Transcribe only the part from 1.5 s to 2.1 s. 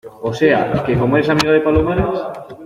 de Palomares